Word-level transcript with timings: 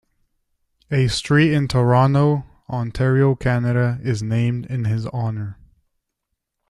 A 0.89 1.07
street 1.09 1.53
in 1.53 1.67
Toronto, 1.67 2.43
Ontario, 2.67 3.35
Canada, 3.35 3.99
is 4.01 4.23
named 4.23 4.65
in 4.65 4.85
his 4.85 5.05
honour. 5.05 5.59